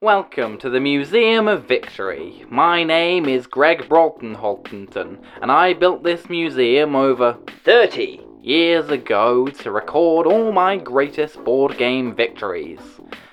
[0.00, 2.44] Welcome to the Museum of Victory.
[2.48, 9.48] My name is Greg Broughton Holtonton, and I built this museum over 30 years ago
[9.48, 12.78] to record all my greatest board game victories.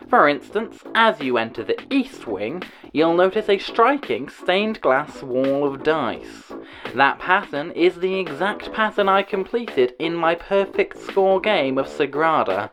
[0.10, 2.64] For instance, as you enter the east wing,
[2.94, 6.52] you'll notice a striking stained glass wall of dice.
[6.96, 12.72] That pattern is the exact pattern I completed in my perfect score game of Sagrada.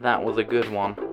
[0.00, 1.05] That was a good one.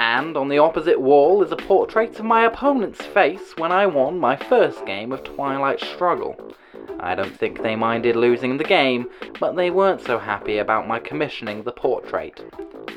[0.00, 4.18] And on the opposite wall is a portrait of my opponent's face when I won
[4.18, 6.54] my first game of Twilight Struggle.
[7.00, 11.00] I don't think they minded losing the game, but they weren't so happy about my
[11.00, 12.42] commissioning the portrait.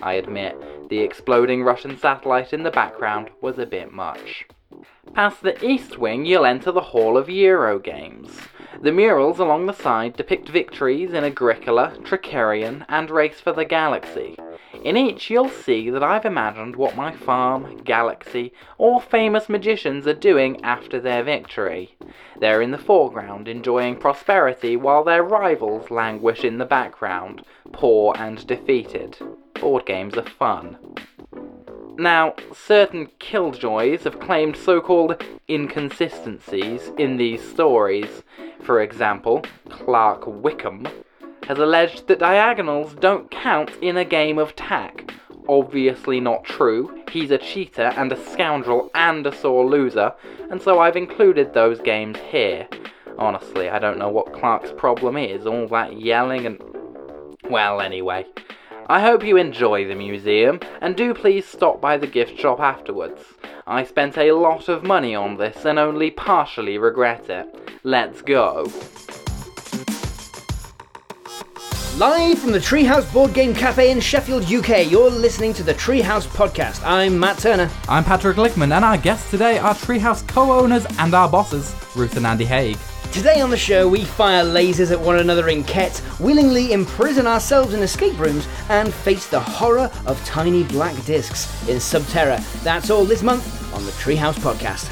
[0.01, 0.57] I admit,
[0.89, 4.45] the exploding Russian satellite in the background was a bit much.
[5.13, 8.39] Past the east wing, you'll enter the Hall of Euro Games.
[8.81, 14.35] The murals along the side depict victories in Agricola, Trickerion, and Race for the Galaxy.
[14.83, 20.13] In each, you'll see that I've imagined what my farm, galaxy, or famous magicians are
[20.13, 21.95] doing after their victory.
[22.39, 28.45] They're in the foreground enjoying prosperity while their rivals languish in the background, poor and
[28.45, 29.17] defeated.
[29.53, 30.77] Board games are fun.
[31.97, 38.23] Now, certain killjoys have claimed so called inconsistencies in these stories.
[38.63, 40.87] For example, Clark Wickham
[41.47, 45.13] has alleged that diagonals don't count in a game of tack.
[45.47, 47.03] Obviously not true.
[47.11, 50.13] He's a cheater and a scoundrel and a sore loser,
[50.49, 52.67] and so I've included those games here.
[53.19, 56.59] Honestly, I don't know what Clark's problem is, all that yelling and.
[57.49, 58.25] Well, anyway.
[58.87, 63.21] I hope you enjoy the museum, and do please stop by the gift shop afterwards.
[63.65, 67.47] I spent a lot of money on this and only partially regret it.
[67.83, 68.71] Let's go.
[71.97, 76.27] Live from the Treehouse Board Game Cafe in Sheffield, UK, you're listening to the Treehouse
[76.27, 76.81] Podcast.
[76.83, 77.69] I'm Matt Turner.
[77.87, 82.17] I'm Patrick Lickman, and our guests today are Treehouse co owners and our bosses, Ruth
[82.17, 82.77] and Andy Haig.
[83.13, 87.75] Today on the show, we fire lasers at one another in Khet, willingly imprison ourselves
[87.75, 92.41] in escape rooms, and face the horror of tiny black discs in Subterra.
[92.63, 94.87] That's all this month on the Treehouse Podcast.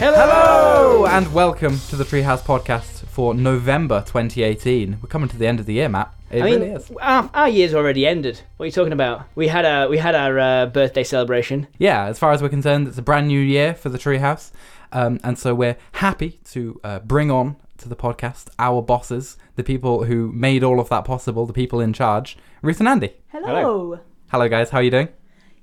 [0.00, 0.16] Hello!
[0.16, 4.98] Hello, and welcome to the Treehouse Podcast for November 2018.
[5.02, 6.14] We're coming to the end of the year, Matt.
[6.30, 6.90] It I mean, really is.
[7.00, 8.40] Our, our year's already ended.
[8.56, 9.26] What are you talking about?
[9.34, 11.66] We had a we had our uh, birthday celebration.
[11.78, 14.52] Yeah, as far as we're concerned, it's a brand new year for the Treehouse,
[14.92, 19.64] um, and so we're happy to uh, bring on to the podcast our bosses, the
[19.64, 23.16] people who made all of that possible, the people in charge, Ruth and Andy.
[23.28, 23.98] Hello.
[24.30, 24.70] Hello, guys.
[24.70, 25.08] How are you doing?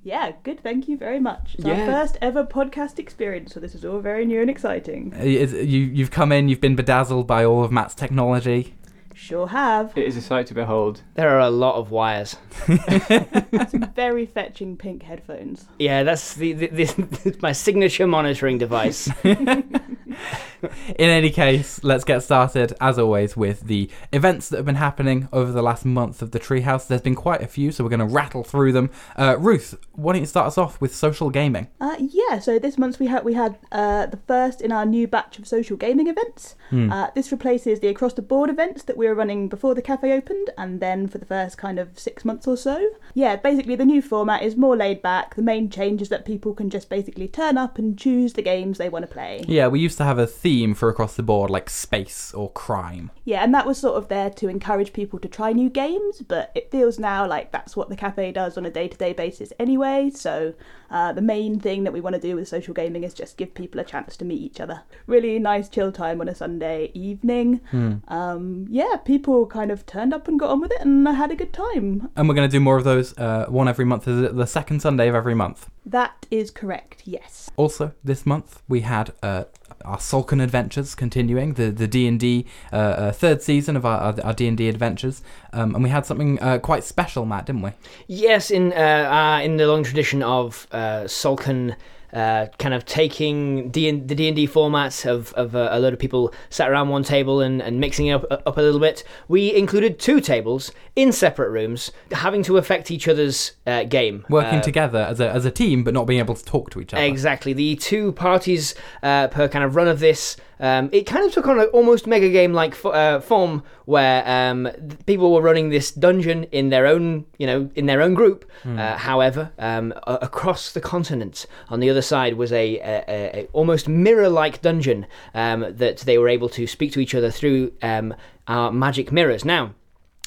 [0.08, 0.62] Yeah, good.
[0.64, 1.56] Thank you very much.
[1.56, 1.82] It's Yeah.
[1.82, 5.14] our first ever podcast experience, so this is all very new and exciting.
[5.14, 8.74] Uh, is- You you've come in, you've been bedazzled by all of Matt's technology.
[9.14, 9.92] Sure have.
[9.98, 11.02] It is a sight to behold.
[11.16, 12.38] There are a lot of wires.
[12.68, 15.66] Some very fetching pink headphones.
[15.80, 16.96] Yeah, that's the, the, this,
[17.42, 19.10] my signature monitoring device.
[20.98, 25.30] In any case, let's get started, as always, with the events that have been happening
[25.32, 26.88] over the last month of the Treehouse.
[26.88, 28.90] There's been quite a few, so we're going to rattle through them.
[29.16, 31.68] Uh, Ruth, why don't you start us off with social gaming?
[31.80, 35.08] Uh, yeah, so this month we had we had uh, the first in our new
[35.08, 36.56] batch of social gaming events.
[36.72, 40.12] Uh, this replaces the across the board events that we were running before the cafe
[40.12, 42.90] opened, and then for the first kind of six months or so.
[43.14, 45.36] Yeah, basically the new format is more laid back.
[45.36, 48.78] The main change is that people can just basically turn up and choose the games
[48.78, 49.44] they want to play.
[49.48, 53.12] Yeah, we used to have a theme for across the board, like space or crime.
[53.26, 56.52] Yeah, and that was sort of there to encourage people to try new games, but
[56.56, 59.54] it feels now like that's what the cafe does on a day to day basis
[59.60, 60.10] anyway.
[60.14, 60.54] So,
[60.90, 63.54] uh, the main thing that we want to do with social gaming is just give
[63.54, 64.82] people a chance to meet each other.
[65.06, 67.62] Really nice chill time on a Sunday evening.
[68.08, 71.32] Um, yeah, people kind of turned up and got on with it, and I had
[71.32, 72.10] a good time.
[72.16, 74.08] And we're going to do more of those, uh, one every month.
[74.08, 75.70] Is it the second Sunday of every month?
[75.86, 77.50] That is correct, yes.
[77.56, 79.46] Also, this month we had uh,
[79.86, 84.34] our Sulcan Adventures continuing the the D and D uh, uh, third season of our
[84.34, 85.22] D and D adventures,
[85.54, 87.72] um, and we had something uh, quite special, Matt, didn't we?
[88.08, 91.76] yes, in uh, uh, in the long tradition of Sulcan.
[92.14, 95.92] Uh, kind of taking D the D and D formats of, of uh, a lot
[95.92, 99.04] of people sat around one table and, and mixing it up, up a little bit.
[99.28, 104.26] We included two tables in separate rooms, having to affect each other's uh, game.
[104.30, 106.80] Working Uh, together as a as a team, but not being able to talk to
[106.80, 107.04] each other.
[107.04, 107.52] Exactly.
[107.52, 111.48] The two parties uh, per kind of run of this, um, it kind of took
[111.48, 114.68] on an almost mega game like fo- uh, form where um,
[115.06, 118.50] people were running this dungeon in their own, you know, in their own group.
[118.66, 123.48] Uh, however, um, a- across the continent on the other side was a, a, a,
[123.54, 128.14] almost mirror-like dungeon um, that they were able to speak to each other through um,
[128.48, 129.46] our magic mirrors.
[129.46, 129.74] Now.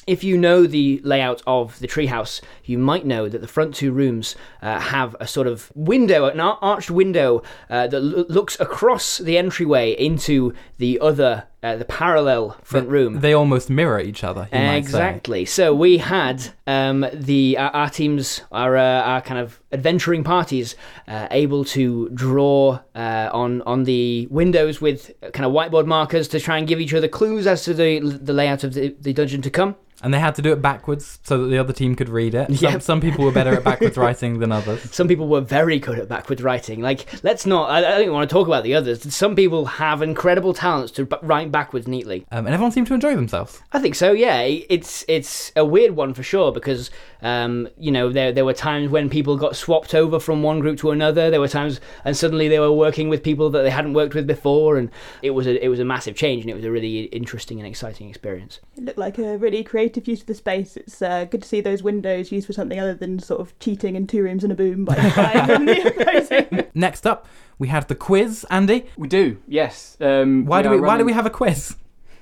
[0.07, 3.91] If you know the layout of the treehouse, you might know that the front two
[3.91, 9.19] rooms uh, have a sort of window, an arched window uh, that lo- looks across
[9.19, 13.19] the entryway into the other, uh, the parallel front room.
[13.19, 14.47] They almost mirror each other.
[14.51, 14.77] you might say.
[14.79, 15.45] Exactly.
[15.45, 20.75] So we had um, the our, our teams, our uh, our kind of adventuring parties,
[21.07, 26.39] uh, able to draw uh, on on the windows with kind of whiteboard markers to
[26.39, 29.41] try and give each other clues as to the the layout of the, the dungeon
[29.43, 29.75] to come.
[30.03, 32.47] And they had to do it backwards so that the other team could read it.
[32.57, 32.81] Some, Yep.
[32.81, 34.81] some people were better at backwards writing than others.
[34.91, 36.81] Some people were very good at backwards writing.
[36.81, 37.69] Like, let's not.
[37.69, 39.13] I, I don't want to talk about the others.
[39.13, 41.17] Some people have incredible talents to b-
[41.51, 42.25] write backwards neatly.
[42.31, 43.61] Um, and everyone seemed to enjoy themselves.
[43.71, 44.11] I think so.
[44.11, 46.89] Yeah, it's it's a weird one for sure because
[47.21, 50.79] um, you know there there were times when people got swapped over from one group
[50.79, 51.29] to another.
[51.29, 54.27] There were times and suddenly they were working with people that they hadn't worked with
[54.27, 54.89] before, and
[55.21, 57.67] it was a it was a massive change and it was a really interesting and
[57.67, 58.59] exciting experience.
[58.77, 60.77] It looked like a really creative use of the space.
[60.77, 63.95] It's uh, good to see those windows used for something other than sort of cheating
[63.95, 66.67] in two rooms and a boom by buying the opposing.
[66.73, 67.27] Next up,
[67.61, 68.43] we had the quiz.
[68.49, 69.95] Andy, We do, yes.
[70.01, 71.75] Um, why do are we why do we have a quiz?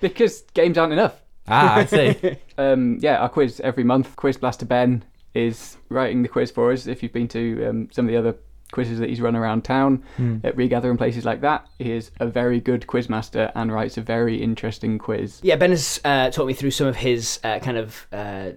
[0.00, 1.20] Because games aren't enough.
[1.48, 2.36] Ah, I see.
[2.56, 4.14] Um, yeah, our quiz every month.
[4.14, 5.02] Quiz Blaster Ben
[5.34, 6.86] is writing the quiz for us.
[6.86, 8.36] If you've been to um, some of the other
[8.70, 10.36] quizzes that he's run around town Hmm.
[10.44, 13.96] at Regather and places like that, he is a very good quiz master and writes
[13.98, 15.40] a very interesting quiz.
[15.42, 18.06] Yeah, Ben has uh, taught me through some of his uh, kind of.
[18.12, 18.50] Uh,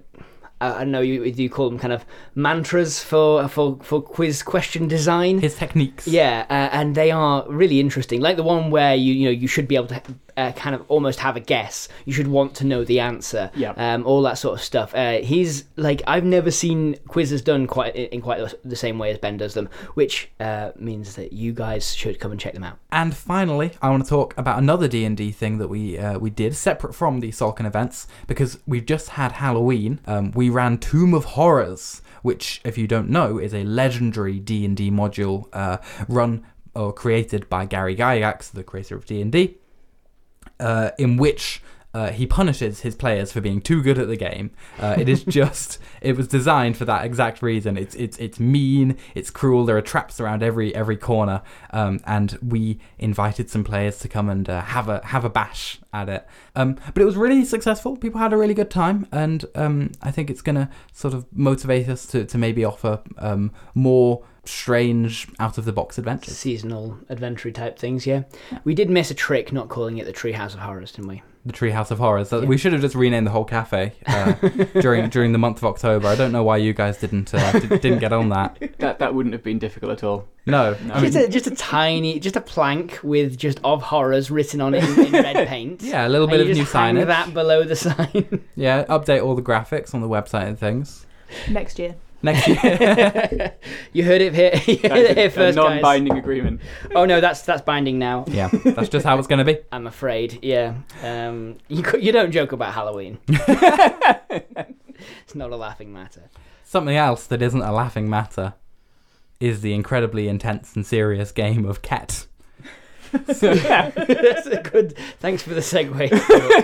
[0.60, 4.88] I don't know you you call them kind of mantras for for for quiz question
[4.88, 5.40] design.
[5.40, 6.08] His techniques.
[6.08, 8.22] Yeah, uh, and they are really interesting.
[8.22, 10.02] Like the one where you you know you should be able to
[10.38, 11.90] uh, kind of almost have a guess.
[12.06, 13.52] You should want to know the answer.
[13.56, 13.72] Yeah.
[13.72, 14.94] Um, all that sort of stuff.
[14.96, 19.18] Uh, he's like I've never seen quizzes done quite in quite the same way as
[19.18, 22.78] Ben does them, which uh, means that you guys should come and check them out.
[22.92, 26.20] And finally, I want to talk about another D and D thing that we uh,
[26.20, 30.00] we did separate from the Salkin events because we've just had Halloween.
[30.06, 34.66] Um, we ran Tomb of Horrors, which, if you don't know, is a legendary D
[34.66, 36.46] and D module uh, run
[36.76, 39.58] or created by Gary Gygax, the creator of D and D,
[40.60, 41.62] uh, in which.
[41.98, 44.52] Uh, he punishes his players for being too good at the game.
[44.80, 47.76] Uh, it is just, it was designed for that exact reason.
[47.76, 49.66] It's it's it's mean, it's cruel.
[49.66, 51.42] There are traps around every every corner,
[51.72, 55.80] um, and we invited some players to come and uh, have a have a bash
[55.92, 56.28] at it.
[56.56, 57.98] Um, but it was really successful.
[57.98, 61.90] People had a really good time, and um, I think it's gonna sort of motivate
[61.90, 66.38] us to to maybe offer um, more strange out of the box adventures.
[66.38, 68.06] Seasonal adventure type things.
[68.06, 68.24] Yeah.
[68.64, 71.24] We did miss a trick not calling it the Treehouse of Horrors, didn't we?
[71.48, 72.30] The Treehouse of Horrors.
[72.30, 72.48] That- Yeah.
[72.48, 74.34] We should have just renamed the whole cafe uh,
[74.82, 76.08] during during the month of October.
[76.08, 78.58] I don't know why you guys didn't uh, di- didn't get on that.
[78.80, 80.28] That that wouldn't have been difficult at all.
[80.46, 80.94] No, No.
[80.94, 84.62] I mean, just a just a tiny, just a plank with just of horrors written
[84.62, 85.82] on it in, in red paint.
[85.82, 87.08] yeah, a little And bit you of new just hang signage.
[87.08, 88.44] that below the sign.
[88.56, 91.06] Yeah, update all the graphics on the website and things.
[91.50, 91.96] Next year.
[92.24, 93.56] Next year.
[93.94, 95.74] you heard it here, you heard That's it here first, a guys.
[95.74, 96.62] non-binding agreement.
[96.96, 98.26] Oh no, that's that's binding now.
[98.28, 99.60] yeah, that's just how it's going to be.
[99.72, 100.40] I'm afraid.
[100.42, 100.76] Yeah.
[101.04, 103.20] Um, you you don't joke about Halloween.
[103.28, 106.24] it's not a laughing matter.
[106.64, 108.56] Something else that isn't a laughing matter
[109.40, 112.26] is the incredibly intense and serious game of Khet.
[113.14, 114.98] Yeah, that's a good.
[115.20, 116.10] Thanks for the segue,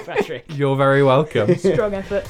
[0.06, 0.46] Patrick.
[0.50, 1.56] You're very welcome.
[1.56, 2.26] Strong effort.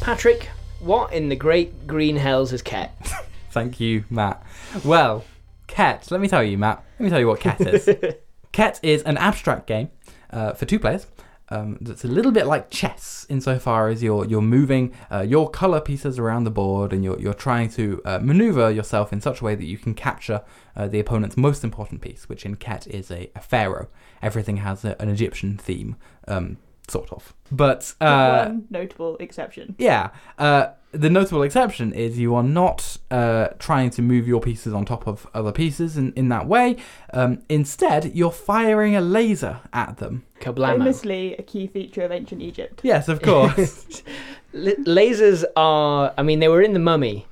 [0.00, 0.48] Patrick,
[0.80, 2.90] what in the great green hells is Khet?
[3.50, 4.42] Thank you, Matt.
[4.84, 5.24] Well,
[5.66, 6.84] Khet, let me tell you, Matt.
[6.98, 7.86] Let me tell you what Khet is.
[8.52, 9.90] Khet is an abstract game
[10.30, 11.06] uh, for two players.
[11.50, 15.80] Um, that's a little bit like chess insofar as you're you're moving uh, your color
[15.80, 19.44] pieces around the board and you're you're trying to uh, maneuver yourself in such a
[19.44, 20.42] way that you can capture
[20.76, 23.88] uh, the opponent's most important piece, which in Khet is a, a pharaoh.
[24.20, 27.34] Everything has a, an Egyptian theme, um, sort of.
[27.50, 29.74] But uh, One notable exception.
[29.78, 30.10] yeah.
[30.38, 34.86] Uh, the notable exception is you are not uh, trying to move your pieces on
[34.86, 36.76] top of other pieces in, in that way.
[37.12, 40.24] Um, instead, you're firing a laser at them.
[40.40, 40.78] Kablamo.
[40.78, 42.80] Famously a key feature of ancient Egypt.
[42.82, 44.02] Yes, of course.
[44.54, 46.14] L- lasers are.
[46.16, 47.26] I mean, they were in the Mummy,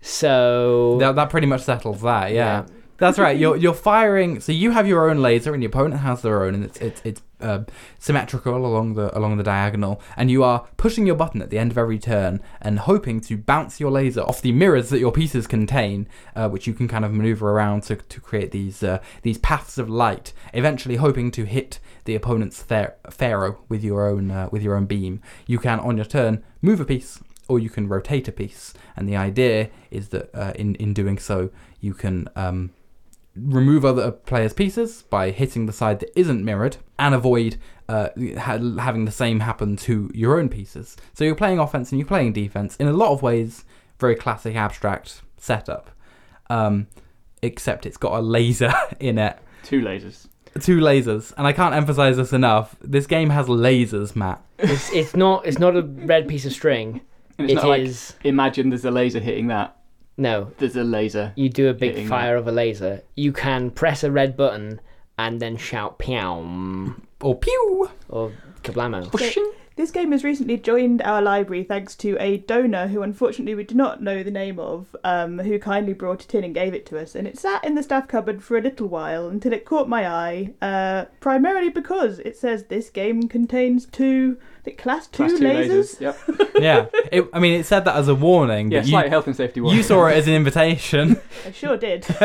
[0.00, 2.32] so that, that pretty much settles that.
[2.32, 2.66] Yeah.
[2.98, 3.38] That's right.
[3.38, 4.40] You're you're firing.
[4.40, 7.00] So you have your own laser, and your opponent has their own, and it's it's
[7.04, 7.60] it's uh,
[7.98, 10.00] symmetrical along the along the diagonal.
[10.16, 13.36] And you are pushing your button at the end of every turn and hoping to
[13.36, 17.04] bounce your laser off the mirrors that your pieces contain, uh, which you can kind
[17.04, 20.32] of maneuver around to, to create these uh, these paths of light.
[20.52, 24.86] Eventually, hoping to hit the opponent's ther- pharaoh with your own uh, with your own
[24.86, 25.20] beam.
[25.46, 28.74] You can on your turn move a piece or you can rotate a piece.
[28.96, 32.70] And the idea is that uh, in in doing so, you can um,
[33.42, 37.56] remove other players' pieces by hitting the side that isn't mirrored, and avoid
[37.88, 40.96] uh, ha- having the same happen to your own pieces.
[41.14, 43.64] So you're playing offense and you're playing defense in a lot of ways.
[43.98, 45.90] Very classic abstract setup,
[46.50, 46.86] um,
[47.42, 50.26] except it's got a laser in it Two lasers.
[50.60, 52.76] two lasers, and I can't emphasize this enough.
[52.80, 54.42] This game has lasers, Matt.
[54.58, 57.00] It's, it's not it's not a red piece of string.
[57.38, 59.76] And it's It not is like imagine there's a laser hitting that.
[60.18, 60.52] No.
[60.58, 61.32] There's a laser.
[61.36, 63.02] You do a big Hitting fire of a laser.
[63.14, 64.80] You can press a red button
[65.18, 67.90] and then shout "pew" Or pew.
[68.08, 68.32] or
[68.62, 73.54] "kablamo." So, this game has recently joined our library thanks to a donor who unfortunately
[73.54, 76.74] we do not know the name of, um, who kindly brought it in and gave
[76.74, 77.14] it to us.
[77.14, 80.08] And it sat in the staff cupboard for a little while until it caught my
[80.08, 85.44] eye, uh, primarily because it says this game contains two, the class two, Class two
[85.44, 86.00] lasers.
[86.00, 86.18] Yep.
[86.58, 89.28] Yeah, it, I mean, it said that as a warning, Yeah, but slight you, health
[89.28, 89.76] and safety warning.
[89.76, 91.20] you saw it as an invitation.
[91.46, 92.04] I sure did.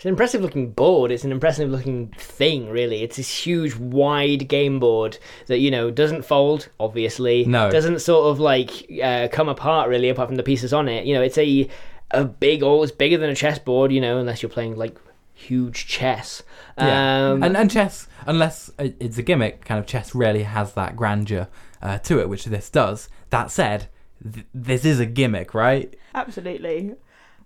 [0.00, 1.10] It's an impressive looking board.
[1.10, 3.02] It's an impressive looking thing, really.
[3.02, 7.44] It's this huge, wide game board that you know doesn't fold, obviously.
[7.44, 7.70] No.
[7.70, 8.70] doesn't sort of like
[9.02, 11.04] uh, come apart really, apart from the pieces on it.
[11.06, 11.68] You know, it's a
[12.12, 13.92] a big, oh, it's bigger than a chessboard.
[13.92, 14.96] You know, unless you're playing like
[15.40, 16.42] huge chess.
[16.78, 17.30] Yeah.
[17.32, 21.48] Um, and and chess, unless it's a gimmick, kind of chess rarely has that grandeur
[21.82, 23.08] uh, to it, which this does.
[23.30, 23.88] That said,
[24.22, 25.94] th- this is a gimmick, right?
[26.14, 26.94] Absolutely.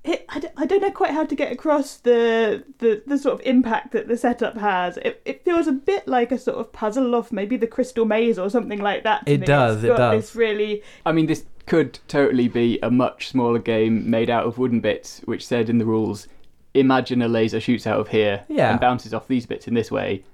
[0.03, 3.41] It, I, d- I don't know quite how to get across the, the, the sort
[3.41, 4.99] of impact that the setup has.
[4.99, 8.39] It, it feels a bit like a sort of puzzle of maybe the Crystal Maze
[8.39, 9.25] or something like that.
[9.25, 9.47] to It me.
[9.47, 10.21] does, It's it got does.
[10.23, 14.59] This really I mean, this could totally be a much smaller game made out of
[14.59, 16.29] wooden bits, which said in the rules,
[16.75, 18.71] imagine a laser shoots out of here Yeah.
[18.73, 20.25] and bounces off these bits in this way.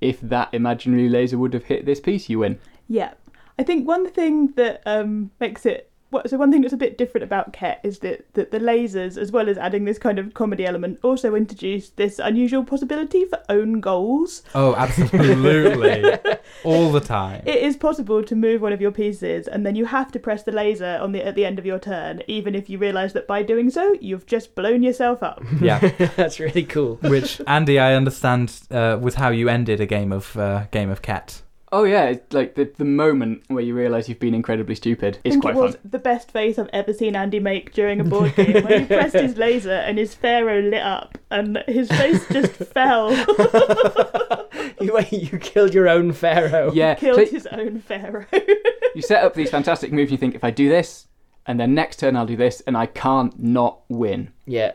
[0.00, 2.58] If that imaginary laser would have hit this piece, you win.
[2.88, 3.12] Yeah,
[3.58, 5.91] I think one thing that um, makes it what
[6.26, 9.32] so one thing that's a bit different about Khet is that, that the lasers, as
[9.32, 13.80] well as adding this kind of comedy element, also introduce this unusual possibility for own
[13.80, 14.42] goals.
[14.54, 16.18] Oh, absolutely,
[16.64, 17.42] all the time.
[17.46, 20.42] It is possible to move one of your pieces, and then you have to press
[20.42, 23.26] the laser on the at the end of your turn, even if you realise that
[23.26, 25.42] by doing so you've just blown yourself up.
[25.60, 25.78] yeah,
[26.16, 26.96] that's really cool.
[26.96, 31.02] which Andy, I understand, uh, was how you ended a game of uh, game of
[31.02, 31.42] Khet.
[31.74, 35.28] Oh yeah, it's like the the moment where you realise you've been incredibly stupid I
[35.28, 35.80] is think quite it was fun.
[35.90, 39.14] the best face I've ever seen Andy make during a board game when he pressed
[39.14, 43.10] his laser and his pharaoh lit up and his face just fell.
[44.80, 46.70] you, you killed your own pharaoh.
[46.72, 48.26] Yeah, Killed so his own pharaoh.
[48.94, 50.12] you set up these fantastic moves.
[50.12, 51.08] You think if I do this,
[51.46, 54.30] and then next turn I'll do this, and I can't not win.
[54.46, 54.72] Yeah.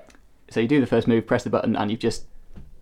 [0.49, 2.25] So you do the first move, press the button, and you've just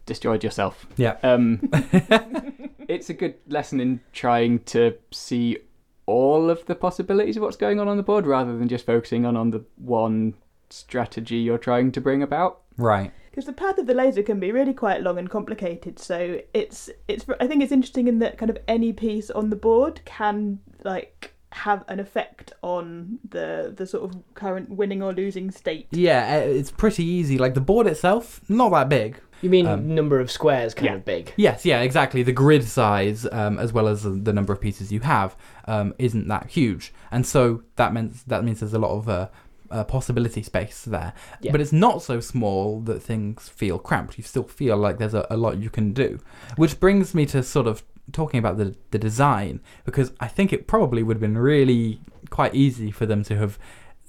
[0.05, 0.85] destroyed yourself.
[0.97, 1.17] Yeah.
[1.23, 1.69] Um,
[2.87, 5.57] it's a good lesson in trying to see
[6.05, 9.25] all of the possibilities of what's going on on the board rather than just focusing
[9.25, 10.35] on on the one
[10.69, 12.61] strategy you're trying to bring about.
[12.77, 13.13] Right.
[13.31, 15.97] because the path of the laser can be really quite long and complicated.
[15.97, 19.55] So it's it's I think it's interesting in that kind of any piece on the
[19.55, 25.51] board can like have an effect on the the sort of current winning or losing
[25.51, 25.87] state.
[25.91, 27.37] Yeah, uh, it's pretty easy.
[27.37, 29.19] Like the board itself, not that big.
[29.45, 30.95] You mean Um, number of squares kind yeah.
[30.95, 31.31] of big?
[31.37, 32.23] Yes, yeah, exactly.
[32.23, 35.35] The grid size, um, as well as the number of pieces you have,
[35.65, 39.27] um, isn't that huge, and so that means that means there's a lot of uh,
[39.69, 41.13] uh, possibility space there.
[41.41, 41.51] Yeah.
[41.51, 44.17] But it's not so small that things feel cramped.
[44.17, 46.19] You still feel like there's a, a lot you can do,
[46.55, 50.65] which brings me to sort of talking about the the design because I think it
[50.65, 53.59] probably would have been really quite easy for them to have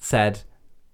[0.00, 0.44] said.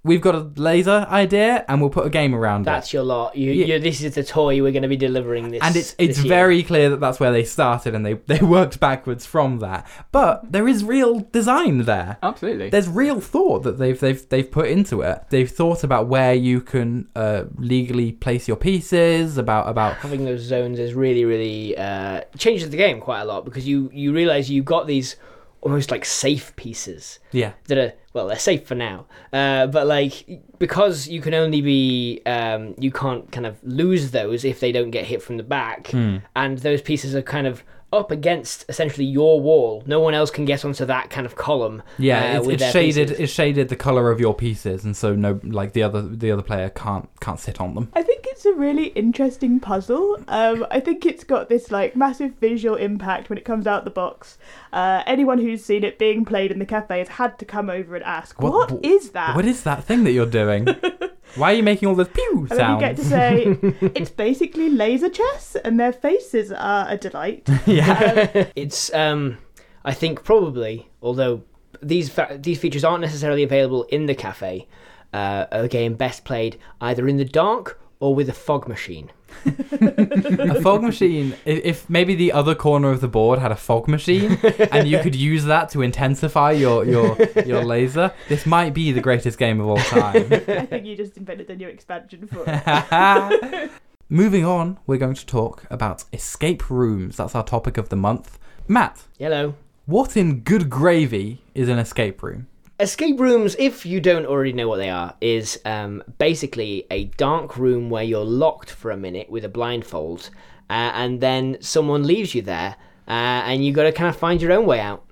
[0.05, 2.65] We've got a laser idea, and we'll put a game around it.
[2.65, 3.37] That's your lot.
[3.37, 3.75] You, Yeah.
[3.75, 5.63] you, this is the toy we're going to be delivering this.
[5.63, 6.29] and it's it's this year.
[6.29, 10.51] very clear that that's where they started and they, they worked backwards from that but
[10.51, 12.69] there is real design there Absolutely.
[12.71, 16.61] there's real thought that they've they've they've put into it they've thought about where you
[16.61, 22.23] can uh, legally place your pieces about about having those zones is really really uh,
[22.37, 25.17] changes the game quite a lot because you you realize you've got these
[25.63, 30.15] almost like safe pieces yeah that are well they're safe for now uh, but like
[30.59, 34.91] because you can only be um, you can't kind of lose those if they don't
[34.91, 36.17] get hit from the back Hmm.
[36.37, 40.45] and those pieces are kind of up against essentially your wall no one else can
[40.45, 43.21] get onto that kind of column yeah uh, it's, with it's their shaded pieces.
[43.25, 46.43] it's shaded the color of your pieces and so no like the other the other
[46.43, 50.17] player can't can't sit on them I think it's a really interesting puzzle.
[50.27, 53.91] Um, I think it's got this like massive visual impact when it comes out the
[53.91, 54.39] box.
[54.73, 57.95] Uh, anyone who's seen it being played in the cafe has had to come over
[57.95, 60.67] and ask, What- "What is that?" what is that thing that you're doing
[61.37, 63.45] why are you making all those pew and then you get to say
[63.95, 67.49] it's basically laser chess, and their faces are a delight.
[67.67, 69.39] yeah it's um
[69.85, 71.43] i think probably although
[71.83, 74.67] these fa- these features aren't necessarily available in the cafe
[75.13, 79.11] uh, a game best played either in the dark or with a fog machine?
[79.47, 81.35] a fog machine.
[81.47, 84.39] i- If maybe the other corner of the board had a fog machine,
[84.71, 89.01] and you could use that to intensify your your your laser, this might be the
[89.01, 90.17] greatest game of all time.
[90.33, 93.71] I think you just invented a new expansion for it.
[94.09, 97.17] Moving on, we're going to talk about escape rooms.
[97.17, 98.39] That's our topic of the month.
[98.69, 99.55] Matt, Hello.
[99.87, 102.47] what in good gravy is an escape room?
[102.83, 107.57] Escape rooms, if you don't already know what they are, is um, basically a dark
[107.57, 110.31] room where you're locked for a minute with a blindfold,
[110.69, 112.75] uh, and then someone leaves you there,
[113.07, 115.05] uh, and you got to kind of find your own way out.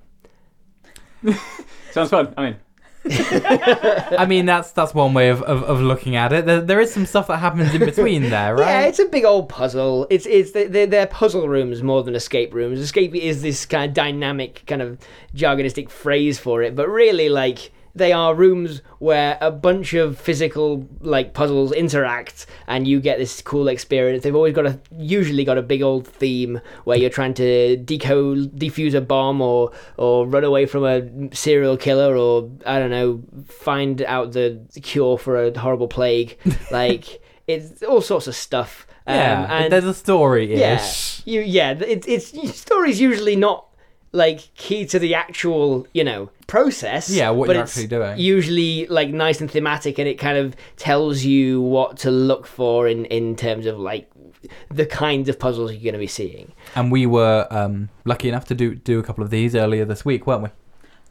[1.93, 2.35] Sounds fun.
[2.37, 2.57] I mean,
[3.11, 6.45] I mean, that's that's one way of, of, of looking at it.
[6.45, 8.67] There, there is some stuff that happens in between there, right?
[8.67, 10.07] Yeah, it's a big old puzzle.
[10.11, 12.79] It's it's they're, they're puzzle rooms more than escape rooms.
[12.79, 14.99] Escape is this kind of dynamic, kind of
[15.35, 20.89] jargonistic phrase for it, but really, like they are rooms where a bunch of physical
[21.01, 24.23] like puzzles interact, and you get this cool experience.
[24.23, 28.57] They've always got a usually got a big old theme where you're trying to decode,
[28.59, 33.23] defuse a bomb, or or run away from a serial killer, or I don't know,
[33.47, 36.37] find out the cure for a horrible plague.
[36.71, 38.87] Like it's all sorts of stuff.
[39.07, 40.85] Um, yeah, and there's a story yeah,
[41.25, 43.67] you yeah, it, it's story's usually not
[44.13, 47.11] like key to the actual you know process.
[47.11, 48.19] Yeah, what but you're it's actually doing.
[48.19, 52.89] Usually like nice and thematic, and it kind of tells you what to look for
[52.89, 54.11] in in terms of like
[54.71, 56.53] the kinds of puzzles you're going to be seeing.
[56.75, 60.05] And we were um, lucky enough to do do a couple of these earlier this
[60.05, 60.49] week, weren't we?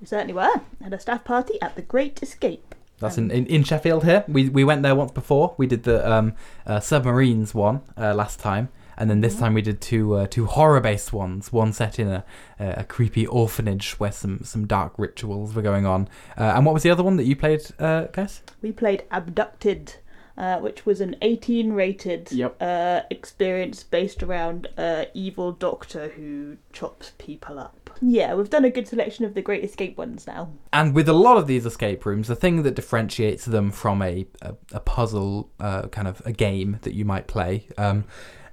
[0.02, 0.62] We certainly were.
[0.84, 2.76] At a staff party at the Great Escape.
[3.00, 4.26] That's in, in, in Sheffield here.
[4.28, 5.56] We we went there once before.
[5.58, 6.34] We did the um,
[6.66, 10.46] uh, submarines one uh, last time, and then this time we did two uh, two
[10.46, 11.52] horror based ones.
[11.54, 12.24] One set in a,
[12.60, 16.08] a creepy orphanage where some, some dark rituals were going on.
[16.38, 18.42] Uh, and what was the other one that you played, uh, guys?
[18.62, 19.96] We played Abducted,
[20.38, 22.58] uh, which was an 18 rated Yep.
[22.62, 27.76] uh, experience based around a evil doctor who chops people up.
[28.02, 30.54] Yeah, we've done a good selection of the Great Escape ones now.
[30.72, 34.26] And with a lot of these escape rooms, the thing that differentiates them from a
[34.42, 38.06] a, a puzzle uh, kind of a game that you might play um,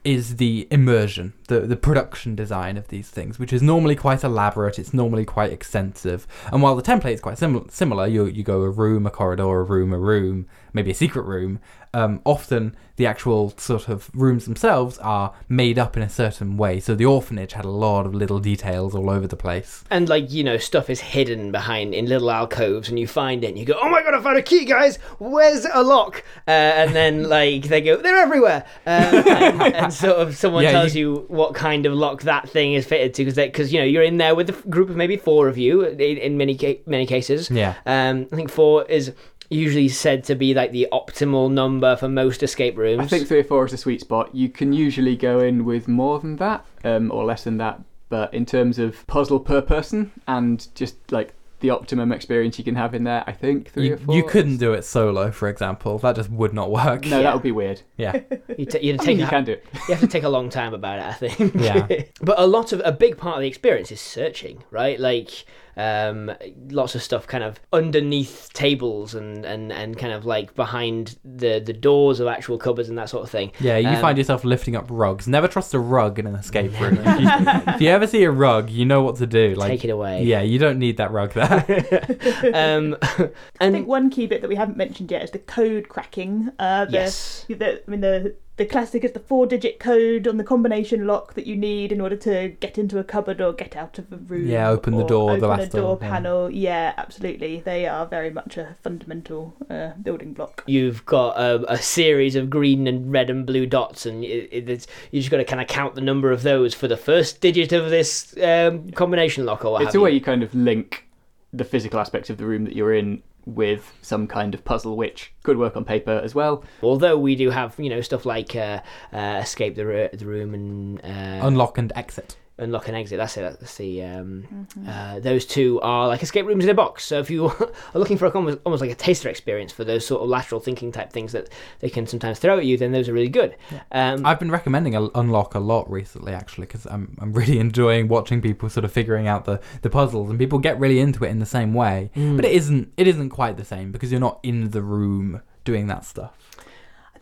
[0.06, 4.78] is the immersion, the the production design of these things, which is normally quite elaborate.
[4.78, 6.26] It's normally quite extensive.
[6.52, 9.60] And while the template is quite sim- similar, you you go a room, a corridor,
[9.60, 11.58] a room, a room, maybe a secret room.
[11.94, 16.78] Um, often the actual sort of rooms themselves are made up in a certain way.
[16.78, 19.82] So the orphanage had a lot of little details all over the place.
[19.90, 23.48] And like you know, stuff is hidden behind in little alcoves, and you find it,
[23.48, 24.98] and you go, "Oh my god, I found a key, guys!
[25.18, 30.16] Where's a lock?" Uh, and then like they go, "They're everywhere," uh, and, and sort
[30.18, 31.24] of someone Yeah, tells you...
[31.28, 34.18] what kind of lock that thing is fitted to, because because you know you're in
[34.18, 37.50] there with a group of maybe four of you in, in many ca- many cases.
[37.50, 37.74] Yeah.
[37.86, 39.12] Um, I think four is
[39.50, 43.00] usually said to be like the optimal number for most escape rooms.
[43.00, 44.34] I think three or four is a sweet spot.
[44.34, 47.80] You can usually go in with more than that, um, or less than that.
[48.08, 52.74] But in terms of puzzle per person and just like the optimum experience you can
[52.76, 54.14] have in there, I think three You, or four.
[54.14, 55.98] you couldn't do it solo, for example.
[55.98, 57.04] That just would not work.
[57.06, 57.22] No, Yeah.
[57.24, 57.80] that would be weird.
[57.96, 58.20] Yeah.
[58.58, 59.64] you, t- you I take mean, you a- can do it.
[59.88, 61.54] you have to take a long time about it, I think.
[61.54, 61.86] Yeah.
[62.20, 65.00] but a lot of a big part of the experience is searching, right?
[65.00, 65.46] Like
[65.76, 66.32] um,
[66.70, 71.60] lots of stuff kind of underneath tables and, and, and kind of like behind the,
[71.60, 73.52] the doors of actual cupboards and that sort of thing.
[73.60, 75.28] Yeah, you Um, find yourself lifting up rugs.
[75.28, 76.98] Never trust a rug in an escape room.
[77.00, 77.28] if, you,
[77.74, 79.54] if you ever see a rug, you know what to do.
[79.54, 80.22] Like, Take it away.
[80.24, 82.50] Yeah, you don't need that rug there.
[82.54, 82.96] um,
[83.60, 86.50] I think one key bit that we haven't mentioned yet is the code cracking.
[86.58, 90.44] Uh, the, yes, the, I mean, the the classic is the four-digit code on the
[90.44, 93.98] combination lock that you need in order to get into a cupboard or get out
[93.98, 94.46] of a room.
[94.46, 96.08] Yeah, open the door, Open the a last door door, yeah.
[96.08, 96.50] panel.
[96.50, 96.94] Yeah.
[96.96, 97.60] absolutely.
[97.60, 100.64] They are very much a fundamental uh, building block.
[100.66, 104.68] you've got a, a series of green and red and blue dots, and it, it,
[104.70, 107.40] it's, you just got to kind of count the number of those for the first
[107.40, 110.16] digit of this um, combination lock or what It's have a way you.
[110.16, 111.06] you kind of link
[111.52, 115.32] the physical aspects of the room that you're in with some kind of puzzle, which
[115.42, 116.64] could work on paper as well.
[116.82, 118.80] Although we do have, you know, stuff like uh,
[119.12, 122.36] uh, escape the, ro- the room and uh, Unlock and exit.
[122.58, 123.18] Unlock and exit.
[123.18, 123.42] That's it.
[123.60, 127.04] That's the um, uh, those two are like escape rooms in a box.
[127.04, 130.06] So if you are looking for a, almost, almost like a taster experience for those
[130.06, 131.48] sort of lateral thinking type things that
[131.80, 133.56] they can sometimes throw at you, then those are really good.
[133.92, 138.08] Um, I've been recommending a, Unlock a lot recently, actually, because I'm, I'm really enjoying
[138.08, 141.28] watching people sort of figuring out the, the puzzles, and people get really into it
[141.28, 142.10] in the same way.
[142.16, 142.36] Mm.
[142.36, 145.86] But it isn't it isn't quite the same because you're not in the room doing
[145.88, 146.32] that stuff.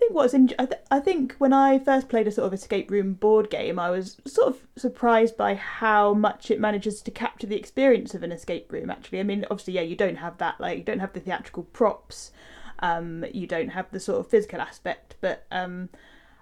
[0.05, 2.91] Think what's in, I, th- I think when I first played a sort of escape
[2.91, 7.47] room board game, I was sort of surprised by how much it manages to capture
[7.47, 8.91] the experience of an escape room.
[8.91, 11.63] Actually, I mean, obviously, yeah, you don't have that, like, you don't have the theatrical
[11.63, 12.33] props.
[12.81, 15.89] Um, you don't have the sort of physical aspect, but um,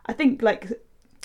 [0.07, 0.72] I think like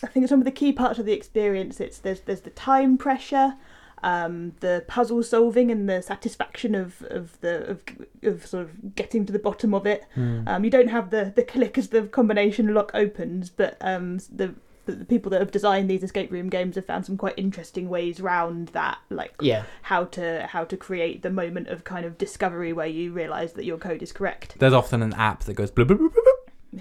[0.04, 2.98] I think some of the key parts of the experience it's there's there's the time
[2.98, 3.56] pressure,
[4.04, 7.82] um, the puzzle solving and the satisfaction of, of the of,
[8.24, 10.06] of sort of getting to the bottom of it.
[10.16, 14.54] Um, you don't have the the click as the combination lock opens, but um, the
[14.86, 18.22] the people that have designed these escape room games have found some quite interesting ways
[18.22, 19.64] round that, like Yeah.
[19.82, 23.66] how to how to create the moment of kind of discovery where you realise that
[23.66, 24.56] your code is correct.
[24.60, 26.34] There's often an app that goes blah, blah, blah, blah, blah.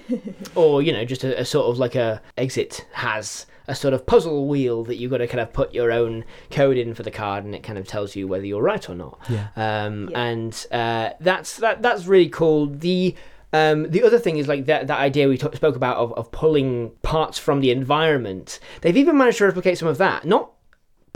[0.55, 4.07] or you know just a, a sort of like a exit has a sort of
[4.07, 7.11] puzzle wheel that you've got to kind of put your own code in for the
[7.11, 9.49] card and it kind of tells you whether you're right or not Yeah.
[9.57, 10.23] um, Yeah.
[10.23, 13.15] and uh, that's that that's really cool the
[13.53, 16.31] um, the other thing is like that that idea we t- spoke about of, of
[16.31, 20.51] pulling parts from the environment they've even managed to replicate some of that not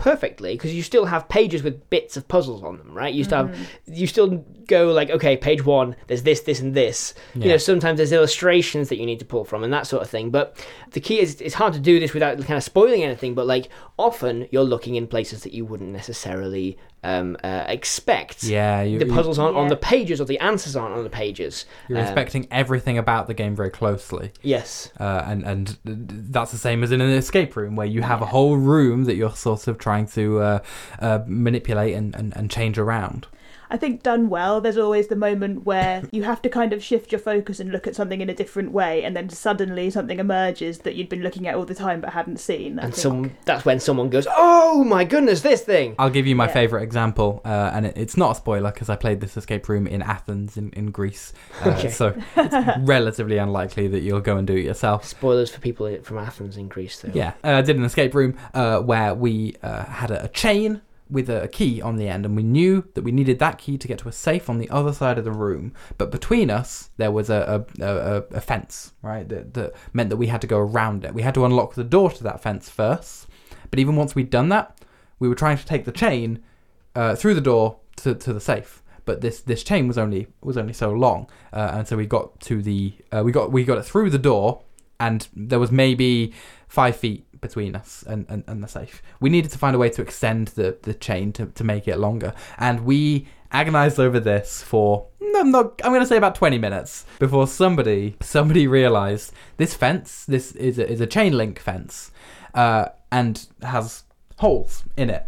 [0.00, 3.12] perfectly because you still have pages with bits of puzzles on them right?
[3.12, 3.92] You still have mm-hmm.
[3.92, 7.12] you still go like okay page one there's this this and this.
[7.34, 10.08] You know sometimes there's illustrations that you need to pull from and that sort of
[10.08, 10.56] thing but
[10.92, 13.68] the key is it's hard to do this without kind of spoiling anything but like
[13.98, 19.06] often you're looking in places that you wouldn't necessarily um, uh, expect Yeah, you, the
[19.06, 22.04] you- puzzles aren't on the pages or the answers aren't on the pages you're Um,
[22.04, 24.32] inspecting everything about the game very closely.
[24.42, 28.20] yes Uh, and and that's the same as in an escape room where you have
[28.22, 30.58] a whole room that you're sort of trying to uh,
[31.00, 33.26] uh, manipulate and, and, and change around.
[33.70, 37.12] I think done well, there's always the moment where you have to kind of shift
[37.12, 40.78] your focus and look at something in a different way, and then suddenly something emerges
[40.80, 42.78] that you'd been looking at all the time but hadn't seen.
[42.78, 43.02] I and think.
[43.02, 46.52] some that's when someone goes oh my goodness this thing I'll give you my Yeah.
[46.52, 49.86] favorite example, uh, and it, it's not a spoiler because I played this escape room
[49.86, 51.32] in Athens in, in Greece.
[51.64, 51.90] Uh, Okay.
[51.90, 55.04] So it's relatively unlikely that you'll go and do it yourself.
[55.04, 58.36] spoilers for people from athens in greece though Yeah, uh, I did an escape room
[58.54, 62.36] uh, where we uh, had a, a chain with a, key on the end, and
[62.36, 64.92] we knew that we needed that key to get to a safe on the other
[64.92, 65.72] side of the room.
[65.98, 69.28] But between us, there was a, a, a, a fence, right?
[69.28, 71.14] That, that meant that we had to go around it.
[71.14, 73.26] We had to unlock the door to that fence first.
[73.70, 74.78] But even once we'd done that,
[75.18, 76.42] we were trying to take the chain
[76.94, 78.82] uh, through the door to, to the safe.
[79.04, 82.38] But this, this chain was only was only so long, uh, and so we got
[82.42, 84.62] to the uh, we got we got it through the door,
[85.00, 86.32] and there was maybe
[86.68, 89.02] five feet between us and, and, and the safe.
[89.20, 91.98] We needed to find a way to extend the, the chain to, to make it
[91.98, 92.34] longer.
[92.58, 97.04] And we agonized over this for no, I'm not I'm gonna say about twenty minutes
[97.18, 102.10] before somebody somebody realized this fence, this is a, is a chain link fence,
[102.54, 104.04] uh, and has
[104.38, 105.26] holes in it.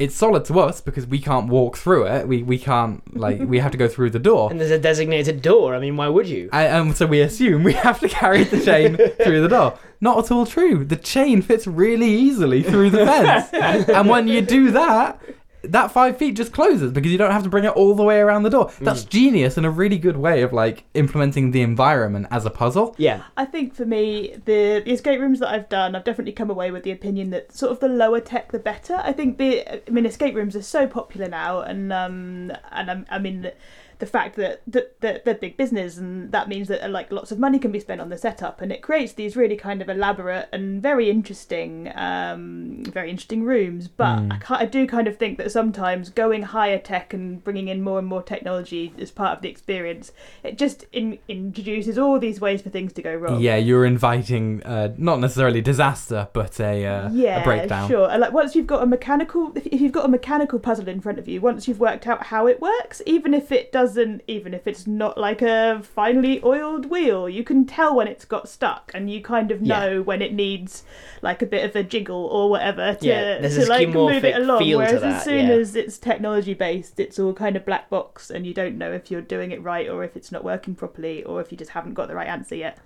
[0.00, 2.26] It's solid to us because we can't walk through it.
[2.26, 4.50] We we can't like we have to go through the door.
[4.50, 7.20] and there's a designated door i mean why would you And, and um, so we
[7.20, 9.78] assume we have to carry the chain through the door.
[10.02, 10.82] Not at all true.
[10.84, 13.48] The chain fits really easily through the fence.
[13.98, 15.20] and when you do that,
[15.62, 18.20] that five feet just closes because you don't have to bring it all the way
[18.20, 18.70] around the door.
[18.80, 22.94] That's genius and a really good way of like implementing the environment as a puzzle.
[22.98, 26.50] yeah I think for me, the, the escape rooms that I've done, I've definitely come
[26.50, 29.00] away with the opinion that sort of the lower tech, the better.
[29.02, 33.06] I think the, I mean, escape rooms are so popular now, and um, and I'm,
[33.10, 33.50] I mean,
[34.00, 37.30] the fact that, that, that they're big business, and that means that uh, like lots
[37.30, 39.88] of money can be spent on the setup, and it creates these really kind of
[39.88, 43.88] elaborate and very interesting, um, very interesting rooms.
[43.88, 47.68] But I, ca- I do kind of think that sometimes going higher tech and bringing
[47.68, 52.18] in more and more technology as part of the experience, it just in, introduces all
[52.18, 53.40] these ways for things to go wrong.
[53.40, 57.88] Yeah, you're inviting uh, not necessarily disaster, but a, uh, yeah, a breakdown.
[57.88, 58.18] sure.
[58.18, 61.28] Like once you've got a mechanical, if, you've got a mechanical puzzle in front of
[61.28, 64.86] you, once you've worked out how it works, even if it doesn't, even if it's
[64.86, 69.20] not like a finely oiled wheel, you can tell when it's got stuck, and you
[69.20, 69.78] kind of Yeah.
[69.80, 70.84] know when it needs
[71.22, 74.68] like a bit of a jiggle or whatever to, Yeah, to like move it along.
[74.70, 75.54] Whereas that, as soon yeah.
[75.54, 79.10] as it's technology based, it's all kind of black box, and you don't know if
[79.10, 81.94] you're doing it right or if it's not working properly or if you just haven't
[81.94, 82.78] got the right answer yet.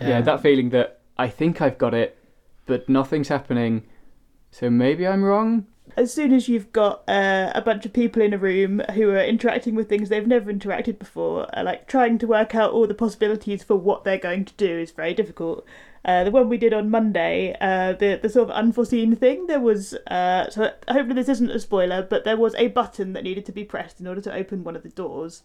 [0.00, 2.18] Yeah, that feeling that I think I've got it,
[2.66, 3.82] but nothing's happening.
[4.50, 5.66] So maybe I'm wrong.
[5.96, 9.22] As soon as you've got uh, a bunch of people in a room who are
[9.22, 12.94] interacting with things they've never interacted before, uh, like trying to work out all the
[12.94, 15.64] possibilities for what they're going to do is very difficult.
[16.04, 19.60] Uh, the one we did on Monday, uh, the the sort of unforeseen thing, there
[19.60, 23.44] was uh, so hopefully this isn't a spoiler, but there was a button that needed
[23.44, 25.42] to be pressed in order to open one of the doors.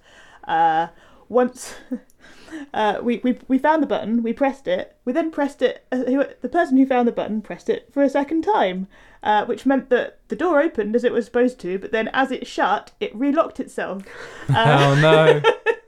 [0.48, 0.88] Uh,
[1.30, 1.76] once
[2.74, 4.96] uh, we, we we found the button, we pressed it.
[5.06, 5.86] We then pressed it.
[5.92, 8.88] Uh, who, the person who found the button pressed it for a second time,
[9.22, 12.32] uh, which meant that the door opened as it was supposed to, but then as
[12.32, 14.04] it shut, it relocked itself.
[14.50, 15.42] Uh, Oh no.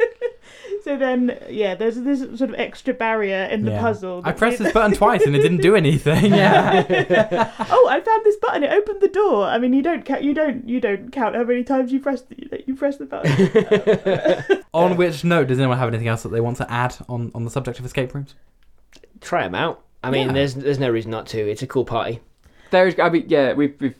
[0.86, 3.82] So then, yeah, there's this sort of extra barrier in the Yeah.
[3.82, 4.22] puzzle.
[4.24, 6.26] I pressed we- this button twice and it didn't do anything.
[6.32, 7.52] Yeah.
[7.72, 8.64] oh, I found this button.
[8.64, 9.46] It opened the door.
[9.48, 10.22] I mean, you don't count.
[10.22, 10.70] You don't.
[10.70, 14.64] You don't count how many times you press the, you press the button.
[14.76, 17.46] on which note, does anyone have anything else that they want to add on, on
[17.46, 18.36] the subject of escape rooms?
[19.22, 19.84] Try them out.
[20.04, 20.34] I mean, Yeah.
[20.34, 21.40] there's there's no reason not to.
[21.50, 22.20] It's a cool party.
[22.70, 23.96] There is, I mean, yeah, we've, we've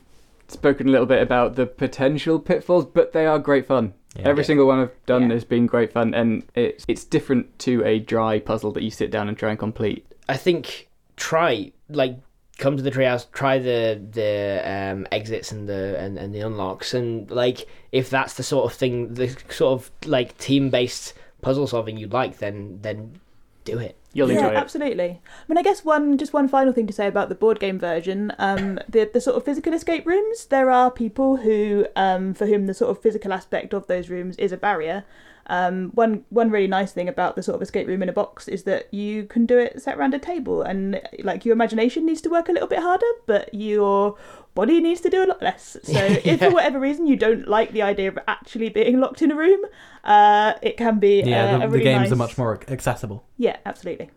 [0.46, 3.94] spoken a little bit about the potential pitfalls, but they are great fun.
[4.18, 4.28] Yeah.
[4.28, 5.34] Every single one I've done Yeah.
[5.34, 9.10] has been great fun, and it's it's different to a dry puzzle that you sit
[9.10, 10.06] down and try and complete.
[10.28, 12.18] I think try like
[12.58, 16.94] come to the treehouse, try the the um, exits and the and, and the unlocks,
[16.94, 21.66] and like if that's the sort of thing, the sort of like team based puzzle
[21.66, 23.20] solving you'd like, then then
[23.64, 23.96] do it.
[24.16, 24.56] You'll yeah, enjoy it.
[24.56, 25.04] absolutely.
[25.04, 27.78] I mean, I guess one just one final thing to say about the board game
[27.78, 28.32] version.
[28.38, 30.46] Um, the the sort of physical escape rooms.
[30.46, 34.36] There are people who, um, for whom the sort of physical aspect of those rooms
[34.36, 35.04] is a barrier.
[35.48, 38.48] Um, one one really nice thing about the sort of escape room in a box
[38.48, 42.20] is that you can do it set around a table, and like your imagination needs
[42.22, 44.16] to work a little bit harder, but your
[44.54, 45.76] body needs to do a lot less.
[45.84, 49.30] So if for whatever reason you don't like the idea of actually being locked in
[49.30, 49.60] a room,
[50.02, 52.12] uh, it can be Yeah, the, a really the games nice...
[52.12, 53.24] are much more accessible.
[53.38, 54.10] Yeah, absolutely.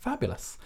[0.00, 0.58] Fabulous.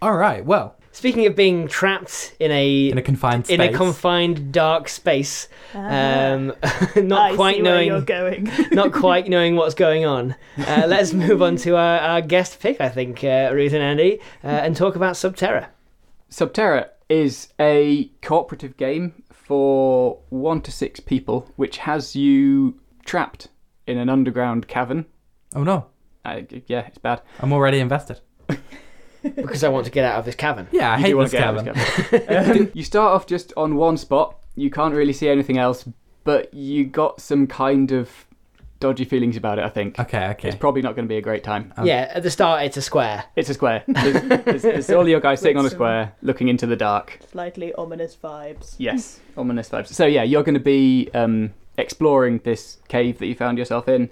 [0.00, 0.44] All right.
[0.44, 3.54] Well, Speaking of being trapped in a in a confined space.
[3.54, 6.48] in a confined dark space, um,
[6.96, 8.50] not I quite see you're knowing going.
[8.72, 10.34] not quite knowing what's going on.
[10.58, 14.18] Uh, let's move on to our, our guest pick, I think, uh, Ruth and Andy,
[14.42, 15.68] uh, and talk about Subterra.
[16.32, 23.46] Subterra is a cooperative game for one to six people, which has you trapped
[23.86, 25.06] in an underground cavern.
[25.54, 25.86] oh no,
[26.24, 27.22] Uh, yeah, it's bad.
[27.38, 28.20] I'm already invested.
[29.22, 30.68] Because I want to get out of this cavern.
[30.72, 31.82] Yeah, I You hate this get out of cabin.
[32.10, 32.56] this cavern.
[32.62, 34.36] Um, you start off just on one spot.
[34.54, 35.88] You can't really see anything else,
[36.24, 38.10] but you got some kind of
[38.80, 39.64] dodgy feelings about it.
[39.64, 40.48] I think Okay, okay.
[40.48, 41.72] it's probably not going to be a great time.
[41.76, 43.24] Um, yeah, at the start it's a square.
[43.34, 43.82] It's a square.
[43.88, 47.18] It's, there's, there's all your guys sitting on a square, looking into the dark.
[47.30, 48.76] Slightly ominous vibes.
[48.78, 49.88] Yes, ominous vibes.
[49.88, 54.10] So yeah, you're going to be um, exploring this cave that you found yourself in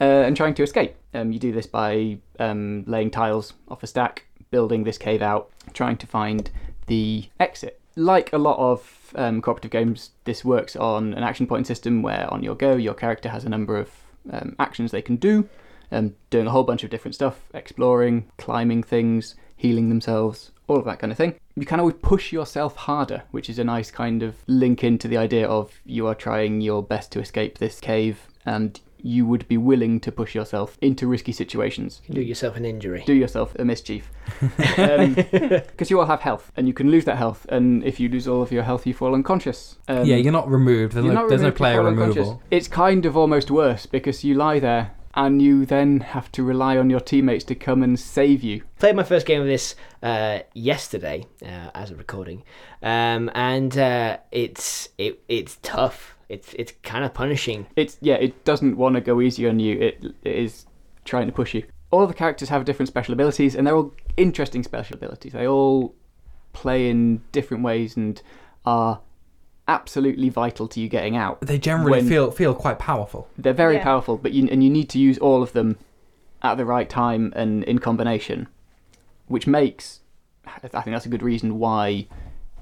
[0.00, 0.94] uh, and trying to escape.
[1.12, 5.50] Um, you do this by um, laying tiles off a stack, building this cave out,
[5.72, 6.50] trying to find
[6.86, 7.80] the exit.
[7.96, 12.32] Like a lot of um, cooperative games, this works on an action point system where
[12.32, 13.90] on your go, your character has a number of
[14.30, 15.48] um, actions they can do,
[15.90, 20.84] um, doing a whole bunch of different stuff, exploring, climbing things, healing themselves, all of
[20.84, 21.34] that kind of thing.
[21.54, 25.16] You can always push yourself harder, which is a nice kind of link into the
[25.16, 29.56] idea of you are trying your best to escape this cave and you would be
[29.56, 32.02] willing to push yourself into risky situations.
[32.10, 33.04] Do yourself an injury.
[33.06, 34.10] Do yourself a mischief.
[35.76, 38.26] Because you all have health, and you can lose that health, and if you lose
[38.26, 39.76] all of your health, you fall unconscious.
[39.88, 40.94] Um, yeah, you're not removed.
[40.94, 42.42] There's no, not there's no removed, you player removal.
[42.50, 46.76] It's kind of almost worse because you lie there and you then have to rely
[46.76, 48.62] on your teammates to come and save you.
[48.78, 52.44] Played my first game of this uh, yesterday uh, as a recording,
[52.82, 56.16] um, and uh, it's it, it's tough.
[56.28, 57.66] It's it's kind of punishing.
[57.76, 59.80] It's yeah, it doesn't want to go easy on you.
[59.80, 60.66] It, it is
[61.04, 61.64] trying to push you.
[61.90, 65.32] All of the characters have different special abilities, and they're all interesting special abilities.
[65.32, 65.94] They all
[66.52, 68.20] play in different ways and
[68.64, 69.00] are
[69.68, 71.40] absolutely vital to you getting out.
[71.40, 73.28] They generally When- feel feel quite powerful.
[73.36, 73.84] They're very Yeah.
[73.84, 75.78] powerful, but you and you need to use all of them
[76.42, 78.48] at the right time and in combination,
[79.26, 80.00] which makes
[80.46, 82.06] I think that's a good reason why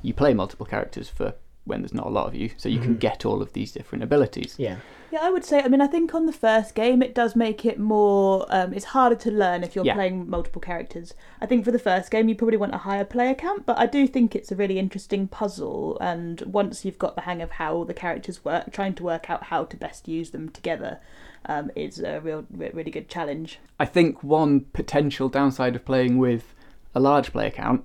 [0.02, 2.90] you play multiple characters for when there's not a lot of you, so you can
[2.90, 2.98] mm-hmm.
[2.98, 4.54] get all of these different abilities.
[4.58, 4.76] Yeah,
[5.14, 5.60] Yeah, I would say.
[5.60, 8.46] I mean, I think on the first game, it does make it more.
[8.48, 9.94] Um, it's harder to learn if you're Yeah.
[9.94, 11.14] playing multiple characters.
[11.40, 13.86] I think for the first game, you probably want a higher player count, but I
[13.86, 15.98] do think it's a really interesting puzzle.
[16.00, 19.30] And once you've got the hang of how all the characters work, trying to work
[19.30, 20.98] out how to best use them together
[21.46, 23.60] um, is a real, really good challenge.
[23.78, 26.56] I think one potential downside of playing with
[26.92, 27.84] a large player count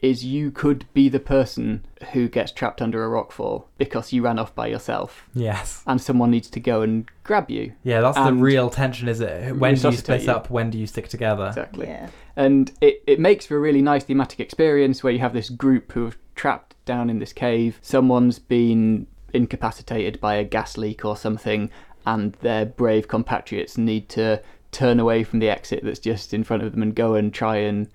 [0.00, 4.38] is you could be the person who gets trapped under a rockfall because you ran
[4.38, 5.82] off by yourself Yes.
[5.86, 7.72] and someone needs to go and grab you.
[7.82, 9.56] Yeah, that's the real tension, is it?
[9.56, 10.30] When do you split you.
[10.30, 10.50] up?
[10.50, 11.46] When do you stick together?
[11.46, 11.86] Exactly.
[11.86, 12.10] Yeah.
[12.36, 15.92] And it, it makes for a really nice thematic experience where you have this group
[15.92, 17.78] who are trapped down in this cave.
[17.80, 21.70] Someone's been incapacitated by a gas leak or something,
[22.04, 26.62] and their brave compatriots need to turn away from the exit that's just in front
[26.62, 27.88] of them and go and try and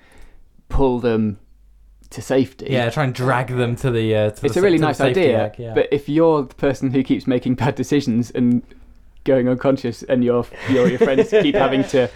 [0.67, 1.37] pull them
[2.11, 2.67] to safety.
[2.69, 4.15] Yeah, try and drag them to the.
[4.15, 5.73] Uh, to It's the, a really nice idea, yeah.
[5.73, 8.61] but if you're the person who keeps making bad decisions and
[9.23, 12.09] going unconscious, and your your your friends keep having to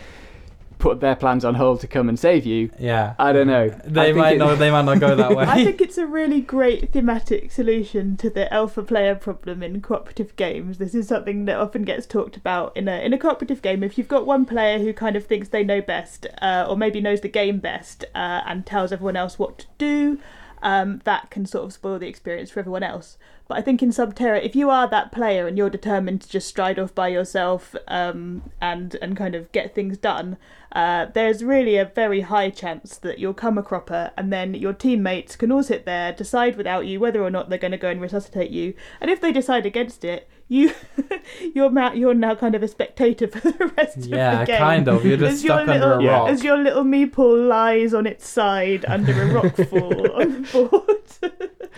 [0.86, 2.70] put their plans on hold to come and save you.
[2.78, 3.16] Yeah.
[3.18, 3.70] I don't know.
[3.86, 4.60] They might it- not.
[4.60, 5.44] They might not go that way.
[5.44, 10.36] I think it's a really great thematic solution to the alpha player problem in cooperative
[10.36, 10.78] games.
[10.78, 13.82] This is something that often gets talked about in a in a cooperative game.
[13.82, 17.02] If you've got one player who kind of thinks they know best, uh, or maybe
[17.02, 20.20] knows the game best, uh, and tells everyone else what to do,
[20.62, 23.18] um, that can sort of spoil the experience for everyone else.
[23.48, 26.48] But I think in Subterra, if you are that player and you're determined to just
[26.48, 30.38] stride off by yourself um, and and kind of get things done,
[30.76, 34.74] uh, there's really a very high chance that you'll come a cropper, and then your
[34.74, 37.90] teammates can all sit there, decide without you whether or not they're going to go
[37.90, 38.74] and resuscitate you.
[39.00, 40.74] And if they decide against it, you
[41.56, 44.58] you're ma- you're now kind of a spectator for the rest of yeah, the game.
[44.58, 45.06] kind of.
[45.06, 46.30] You're just As your stuck under little- a rock.
[46.30, 51.72] As your little meeple lies on its side under a rock fall on the board.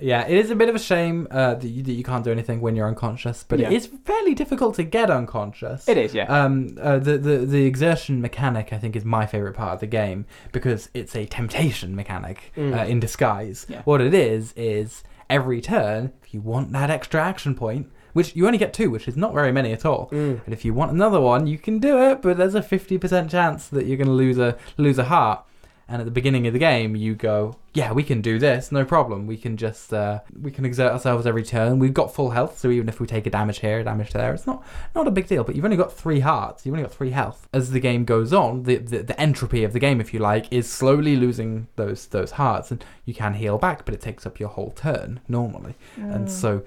[0.00, 2.32] Yeah, it is a bit of a shame uh, that, you, that you can't do
[2.32, 3.68] anything when you're unconscious, but Yeah.
[3.70, 5.88] it is fairly difficult to get unconscious.
[5.88, 6.24] It is, yeah.
[6.24, 9.86] Um, uh, the, the the exertion mechanic, I think, is my favorite part of the
[9.86, 12.76] game because it's a temptation mechanic Mm.
[12.78, 13.66] uh, in disguise.
[13.68, 13.82] Yeah.
[13.84, 18.44] What it is is every turn, if you want that extra action point, which you
[18.46, 20.10] only get two, which is not very many at all.
[20.12, 20.40] Mm.
[20.44, 23.30] But if you want another one, you can do it, but there's a fifty percent
[23.30, 25.44] chance that you're going to lose a lose a heart.
[25.92, 28.82] And at the beginning of the game, you go, "Yeah, we can do this, no
[28.82, 29.26] problem.
[29.26, 31.78] We can just uh, we can exert ourselves every turn.
[31.78, 34.32] We've got full health, so even if we take a damage here, a damage there,
[34.32, 35.44] it's not not a big deal.
[35.44, 36.64] But you've only got three hearts.
[36.64, 37.46] You've only got three health.
[37.52, 40.50] As the game goes on, the, the the entropy of the game, if you like,
[40.50, 44.40] is slowly losing those those hearts, and you can heal back, but it takes up
[44.40, 45.74] your whole turn normally.
[45.98, 46.62] And so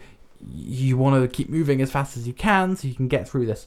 [0.53, 3.47] you want to keep moving as fast as you can, so you can get through
[3.47, 3.65] this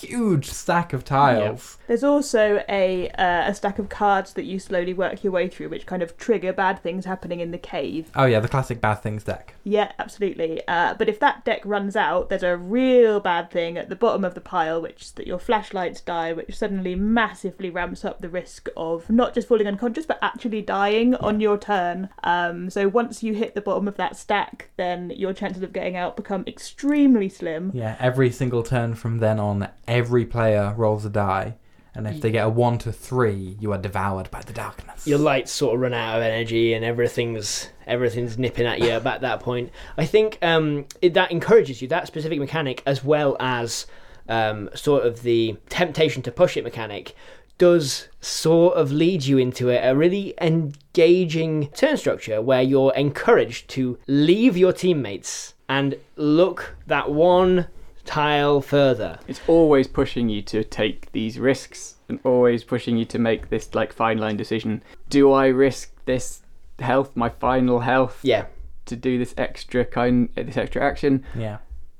[0.00, 1.78] huge stack of tiles.
[1.86, 5.68] There's also a uh, a stack of cards that you slowly work your way through,
[5.68, 8.10] which kind of trigger bad things happening in the cave.
[8.14, 9.54] Oh yeah, the classic bad things deck.
[9.64, 10.62] Yeah, absolutely.
[10.66, 14.24] Uh, but if that deck runs out, there's a real bad thing at the bottom
[14.24, 18.28] of the pile, which is that your flashlights die, which suddenly massively ramps up the
[18.28, 22.08] risk of not just falling unconscious, but actually dying on your turn.
[22.24, 25.96] Um, so once you hit the bottom of that stack, then your chances of getting
[25.96, 27.70] out become extremely slim.
[27.74, 31.56] Yeah, every single turn from then on, every player rolls a die,
[31.94, 35.04] and if they get a one to three, you are devoured by the darkness.
[35.06, 39.02] your lights sort of run out of energy and everything's everything's nipping at you at
[39.02, 39.70] that point.
[39.96, 43.86] I think um, it, that encourages you that specific mechanic as well as
[44.28, 47.16] um, sort of the temptation to push it mechanic
[47.56, 53.68] does sort of lead you into a, a really engaging turn structure where you're encouraged
[53.70, 57.66] to leave your teammates and look that one
[58.08, 59.18] tile further.
[59.28, 63.74] It's always pushing you to take these risks and always pushing you to make this
[63.74, 64.82] like fine line decision.
[65.10, 66.42] Do I risk this
[66.78, 68.46] health, my final health, Yeah.
[68.86, 71.24] to do this extra kind uh, this extra action?
[71.36, 71.58] yeah.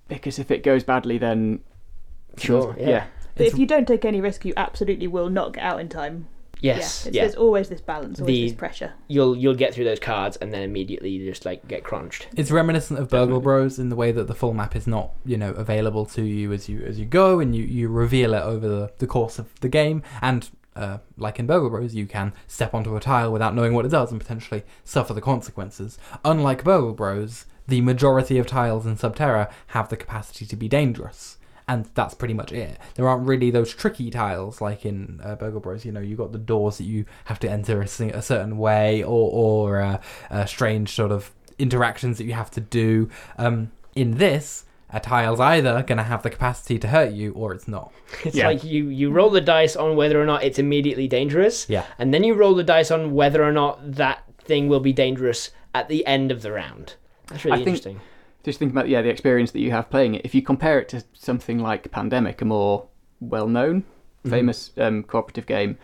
[0.09, 1.61] Because if it goes badly then
[2.39, 2.89] Sure, yeah.
[2.89, 3.05] yeah.
[3.35, 6.27] But if you don't take any risk, you absolutely will not get out in time.
[6.61, 7.05] Yes.
[7.07, 7.23] yeah, yeah.
[7.23, 8.93] There's always this balance, always The- this pressure.
[9.09, 12.29] You'll you'll get through those cards and then immediately you just like get crunched.
[12.37, 15.37] It's reminiscent of Burgle Bros in the way that the full map is not, you
[15.37, 18.69] know, available to you as you as you go, and you, you reveal it over
[18.69, 20.03] the, the course of the game.
[20.21, 23.85] And uh, like in Burgle Bros, you can step onto a tile without knowing what
[23.85, 25.99] it does and potentially suffer the consequences.
[26.25, 31.38] Unlike Burgle Bros, the majority of tiles in Subterra have the capacity to be dangerous.
[31.69, 32.79] And that's pretty much it.
[32.95, 35.85] There aren't really those tricky tiles like in uh, Burgle Bros.
[35.85, 39.03] You know, you've got the doors that you have to enter a, a certain way,
[39.03, 40.01] or or uh,
[40.31, 43.11] uh, strange sort of interactions that you have to do.
[43.37, 47.53] Um, in this, a tile's either going to have the capacity to hurt you, or
[47.53, 47.93] it's not.
[48.25, 48.47] It's Yeah.
[48.47, 51.85] like you you roll the dice on whether or not it's immediately dangerous, Yeah.
[51.99, 55.51] and then you roll the dice on whether or not that thing will be dangerous
[55.75, 56.95] at the end of the round.
[57.27, 58.01] That's really I think- interesting.
[58.49, 60.23] Just thinking about yeah, the experience that you have playing it.
[60.25, 62.87] If you compare it to something like Pandemic, a more
[63.21, 63.85] well-known,
[64.25, 64.31] Mm-hmm.
[64.31, 65.77] famous um, cooperative game,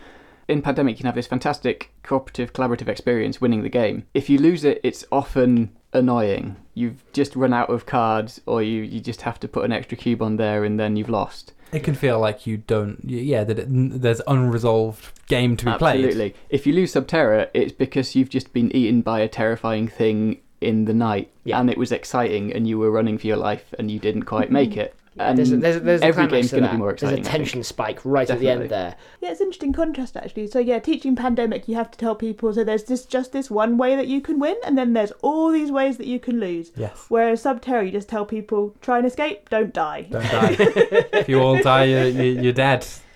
[0.47, 4.07] in Pandemic you can have this fantastic cooperative, collaborative experience winning the game.
[4.15, 6.55] If you lose it, it's often annoying.
[6.73, 9.95] You've just run out of cards, or you you just have to put an extra
[9.95, 11.53] cube on there, and then you've lost.
[11.71, 12.99] It can feel like you don't.
[13.05, 16.03] Yeah, that it, n- there's unresolved game to be played.
[16.05, 16.35] Absolutely.
[16.49, 20.85] If you lose Subterra, it's because you've just been eaten by a terrifying thing in
[20.85, 21.59] the night, Yeah.
[21.59, 24.51] and it was exciting, and you were running for your life, and you didn't quite
[24.51, 24.95] make it.
[25.17, 27.15] And There's a, there's a, there's every climax game's going to be more exciting.
[27.15, 27.45] There's a I think.
[27.45, 28.97] tension spike right at the end there.
[29.21, 30.47] Yeah, it's an interesting contrast actually.
[30.47, 33.77] So yeah, teaching pandemic, you have to tell people so there's this just this one
[33.77, 36.71] way that you can win, and then there's all these ways that you can lose.
[36.75, 37.05] Yes.
[37.07, 40.01] Whereas Subterra, you just tell people try and escape, don't die.
[40.11, 40.55] Don't die.
[40.59, 42.85] if you all die, you're, you're you're dead.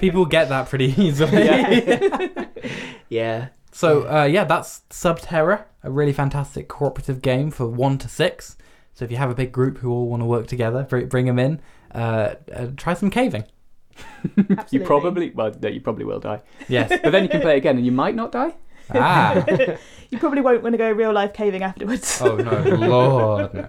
[0.00, 1.44] People get that pretty easily.
[3.10, 3.48] Yeah.
[3.72, 8.56] So uh, yeah, that's sub Subterra, a really fantastic cooperative game for one to six.
[8.94, 11.26] So if you have a big group who all want to work together, bring, bring
[11.26, 11.60] them in.
[11.94, 13.44] Uh, uh, try some caving.
[14.36, 14.56] Absolutely.
[14.70, 16.88] You probably well, no, you probably will die, Yes.
[17.02, 18.54] but then you can play again, and you might not die.
[18.94, 19.44] ah.
[20.10, 22.20] You probably won't want to go real life caving afterwards.
[22.20, 23.54] Oh no, Lord.
[23.54, 23.68] no.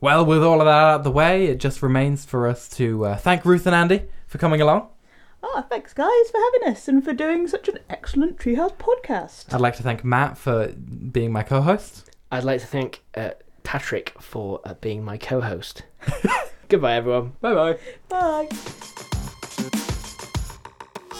[0.00, 3.04] Well, with all of that out of the way, it just remains for us to
[3.06, 4.88] uh, thank Ruth and Andy for coming along.
[5.42, 9.52] Ah, thanks guys for having us and for doing such an excellent Treehouse podcast.
[9.54, 12.10] I'd like to thank Matt for being my co-host.
[12.32, 13.30] I'd like to thank uh,
[13.62, 15.82] Patrick for uh, being my co-host.
[16.68, 17.32] Goodbye, everyone.
[17.40, 17.78] Bye bye.
[18.08, 18.48] Bye.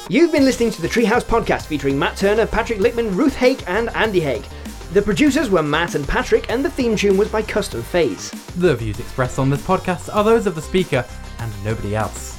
[0.08, 3.88] You've been listening to the Treehouse podcast featuring Matt Turner, Patrick Lickman, Ruth Hake, and
[3.90, 4.44] Andy Hake.
[4.92, 8.30] The producers were Matt and Patrick, and the theme tune was by Custom Phase.
[8.56, 11.04] The views expressed on this podcast are those of the speaker
[11.38, 12.35] and nobody else.